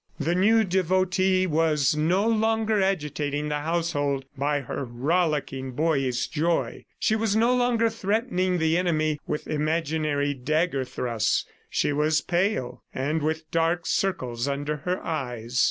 The 0.19 0.33
new 0.33 0.63
devotee 0.63 1.45
was 1.45 1.95
no 1.95 2.27
longer 2.27 2.81
agitating 2.81 3.49
the 3.49 3.59
household 3.59 4.25
by 4.35 4.61
her 4.61 4.83
rollicking, 4.83 5.73
boyish 5.73 6.25
joy; 6.29 6.85
she 6.97 7.15
was 7.15 7.35
no 7.35 7.53
longer 7.55 7.87
threatening 7.87 8.57
the 8.57 8.79
enemy 8.79 9.19
with 9.27 9.45
imaginary 9.45 10.33
dagger 10.33 10.85
thrusts. 10.85 11.45
She 11.69 11.93
was 11.93 12.21
pale, 12.21 12.81
and 12.91 13.21
with 13.21 13.51
dark 13.51 13.85
circles 13.85 14.47
under 14.47 14.77
her 14.77 14.99
eyes. 15.05 15.59